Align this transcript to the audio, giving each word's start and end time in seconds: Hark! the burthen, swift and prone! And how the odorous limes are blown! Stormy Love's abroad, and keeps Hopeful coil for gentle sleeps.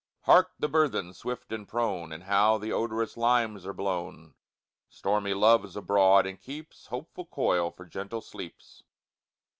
Hark! 0.21 0.53
the 0.57 0.67
burthen, 0.67 1.13
swift 1.13 1.51
and 1.53 1.67
prone! 1.67 2.11
And 2.11 2.23
how 2.23 2.57
the 2.57 2.71
odorous 2.71 3.17
limes 3.17 3.67
are 3.67 3.71
blown! 3.73 4.33
Stormy 4.89 5.35
Love's 5.35 5.75
abroad, 5.75 6.25
and 6.25 6.41
keeps 6.41 6.87
Hopeful 6.87 7.27
coil 7.27 7.69
for 7.69 7.85
gentle 7.85 8.21
sleeps. 8.21 8.81